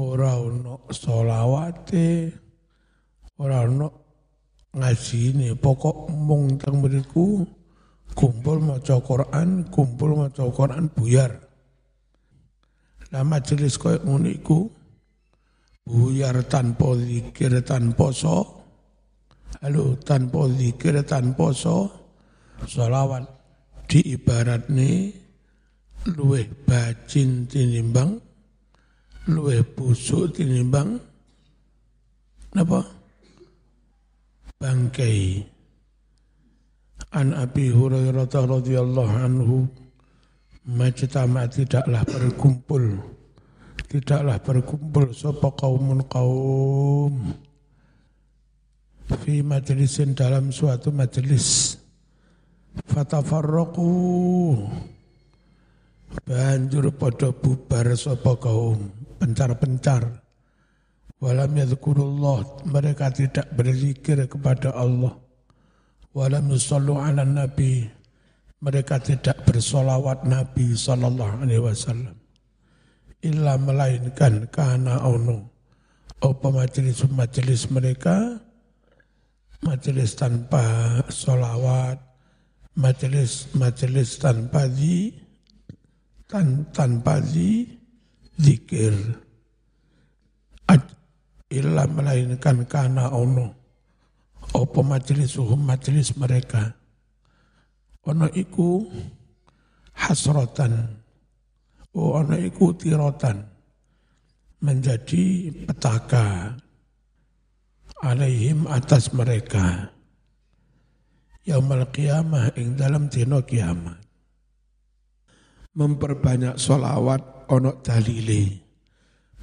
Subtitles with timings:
[0.00, 2.32] ora ono solawate,
[3.36, 3.88] ora ono
[4.72, 7.44] ngajine, pokok mung teng mriku
[8.16, 11.32] kumpul maca Quran, kumpul maca Quran buyar.
[13.10, 14.58] Lah majelis koyo ngono iku
[15.84, 18.56] buyar tanpa zikir tanpa so.
[19.60, 21.90] Halo, tanpa zikir tanpa so,
[22.64, 23.26] solawat
[23.90, 25.10] di ibarat nih
[26.14, 28.29] luweh bacin tinimbang
[29.28, 30.96] luweh busuk tinimbang
[32.56, 32.80] apa
[34.56, 35.44] bangkai.
[37.10, 39.66] An Abi Hurairah radhiyallahu anhu
[40.62, 43.02] majtama tidaklah berkumpul.
[43.90, 47.34] Tidaklah berkumpul sapa kaumun kaum
[49.26, 51.74] fi majlisin dalam suatu majelis
[52.86, 53.90] fatafarraqu
[56.30, 58.86] banjur pada bubar sapa kaum.
[59.18, 60.22] Pencar-pencar.
[61.18, 65.18] Walam yadhkurullah mereka tidak berzikir kepada Allah.
[66.14, 67.84] Walam yusallu ala nabi
[68.60, 72.16] mereka tidak bersolawat Nabi sallallahu alaihi wasallam.
[73.24, 75.48] Illa melainkan karena ono.
[76.20, 78.36] Apa majelis-majelis mereka?
[79.64, 82.00] Majelis tanpa solawat
[82.76, 85.12] majelis-majelis tanpa di
[86.30, 87.66] tan, tanpa di
[88.38, 88.94] zikir.
[91.50, 93.50] Illa melainkan karena ono
[94.54, 96.62] opo majelis uhum majelis mereka.
[98.06, 98.86] Ono iku
[99.98, 100.94] hasrotan
[101.90, 103.42] oh ono iku tirotan
[104.62, 106.54] menjadi petaka
[108.06, 109.90] alaihim atas mereka.
[111.42, 114.09] Yaumal qiyamah ing dalam dino kiamat
[115.74, 118.62] memperbanyak solawat onok dalile.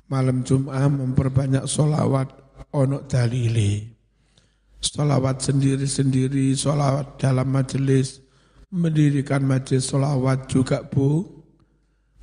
[0.07, 2.31] Malam Jum'ah memperbanyak solawat
[2.71, 3.95] onok dalile.
[4.77, 8.21] Solawat sendiri-sendiri, solawat dalam majelis,
[8.71, 11.25] mendirikan majelis solawat juga bu,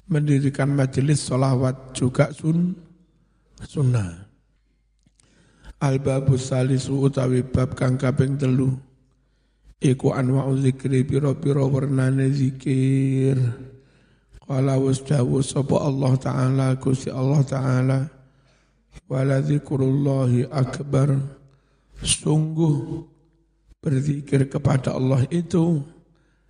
[0.09, 2.79] mendirikan majelis solawat juga sun,
[3.65, 4.31] sunnah.
[5.83, 8.73] Al-babu salisu utawi bab kang kaping telu.
[9.84, 13.37] Iku anwa'u zikri piro-piro warnane zikir.
[14.44, 17.99] Qala wasdawu sapa Allah Ta'ala Gusti Allah Ta'ala
[19.09, 21.19] Wala zikrullahi akbar.
[22.05, 23.05] Sungguh
[23.81, 25.82] berzikir kepada Allah itu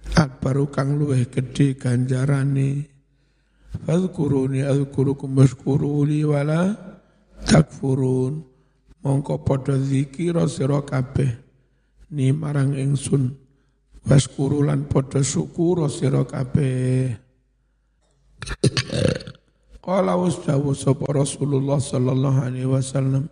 [0.04, 2.84] Akbaru kang luweh gede ganjarane.
[3.88, 6.76] Fadhkuruni adhkurukum washkuruli wala
[7.48, 8.44] takfurun.
[9.00, 11.32] Mongko podo zikira sira kabeh.
[12.12, 13.32] Ni marang ingsun.
[14.04, 17.23] Waskurulan podo syukur sira kabeh
[19.84, 23.28] Qala wasdawu sapa Rasulullah sallallahu alaihi wasallam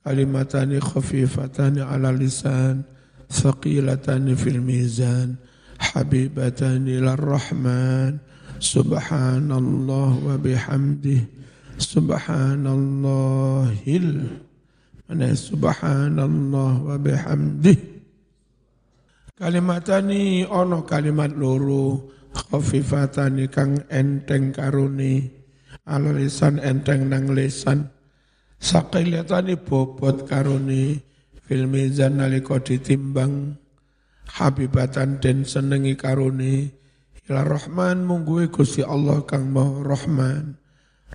[0.00, 2.84] kalimatani khafifatani ala lisan
[3.28, 5.36] thaqilatani fil mizan
[5.76, 8.16] habibatani lir rahman
[8.56, 11.28] subhanallah wa bihamdih
[11.76, 14.40] subhanallahil
[15.08, 17.80] mana subhanallah wa bihamdih.
[19.38, 22.12] Kalimatani ono kalimat loro
[22.48, 25.38] khafifatani kang enteng karuni
[25.88, 26.12] ala
[26.64, 27.88] enteng nang lisan.
[28.58, 30.98] Saqilatani bobot karuni
[31.46, 33.54] fil mizan nalika ditimbang.
[34.28, 36.68] Habibatan den senengi karuni
[37.30, 40.60] ila rahman mungguwe Gusti Allah kang maha rahman.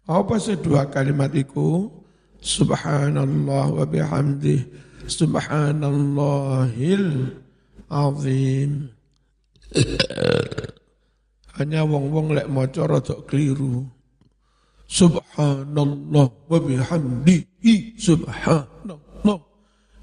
[0.09, 1.93] Apa sedua kalimat iku?
[2.41, 4.65] Subhanallah wa bihamdih.
[5.05, 7.37] Subhanallahil
[7.91, 8.87] azim
[11.57, 13.85] hanya wong-wong lek maca rada keliru.
[14.89, 19.39] Subhanallah wa bihamdihi subhanallah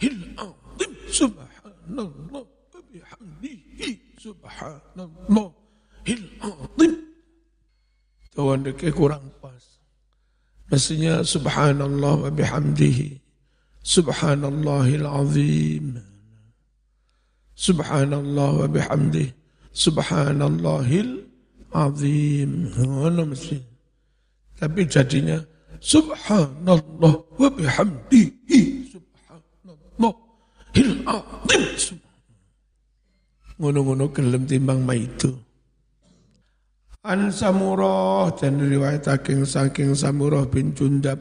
[0.00, 5.48] hil azim subhanallah wa bihamdihi subhanallah
[6.06, 6.92] hil azim.
[8.30, 9.82] Tuan deke kurang pas.
[10.70, 13.18] Mestinya subhanallah wa bihamdihi
[13.84, 15.98] subhanallahil azim.
[17.54, 19.40] Subhanallah wa bihamdihi
[19.70, 21.29] subhanallahil
[21.72, 22.70] azim.
[22.74, 23.58] Ngono mesti.
[24.60, 25.40] Tapi jadinya
[25.80, 28.60] subhanallah wa bihamdihi
[28.92, 30.12] subhanallah
[30.76, 31.98] hil azim.
[33.60, 35.36] Ngono-ngono gelem timbang maitu.
[37.00, 41.16] An Samurah dan riwayat saking saking Samurah bin Jundab.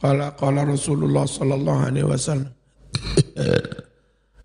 [0.00, 2.48] Kala kala Rasulullah sallallahu alaihi wasallam.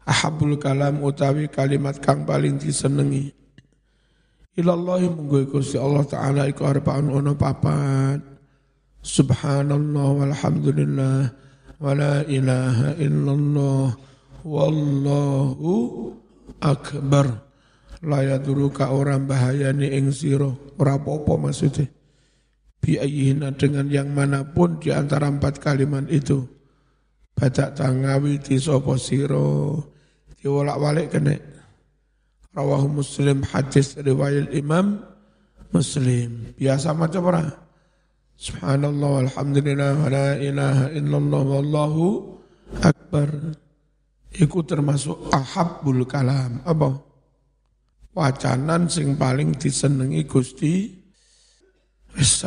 [0.06, 3.32] Ahabul kalam utawi kalimat kang paling disenengi
[4.56, 8.36] ilallahi munggu Gusti Allah taala iku arbaun ono papat
[9.06, 11.18] Subhanallah walhamdulillah
[11.78, 13.94] wa la ilaha illallah
[14.42, 16.10] wallahu
[16.62, 17.46] akbar.
[18.06, 18.22] La
[18.70, 20.50] ka orang bahayani ing sira.
[20.78, 21.90] Ora apa-apa maksudnya.
[22.82, 26.46] Biayihina dengan yang mana pun di antara empat kalimat itu.
[27.34, 29.82] Badak tangawi di sopo siro.
[30.38, 31.34] Diwolak-walik kena.
[32.56, 35.04] Rawahu muslim hadis riwayat imam
[35.76, 36.56] muslim.
[36.56, 37.52] Biasa macam orang.
[38.40, 42.04] Subhanallah walhamdulillah wa la ilaha illallah wallahu
[42.80, 43.28] akbar.
[44.36, 46.64] Iku termasuk ahabbul kalam.
[46.64, 46.96] Apa?
[48.16, 50.96] Wacanan sing paling disenengi Gusti.
[52.16, 52.40] Wis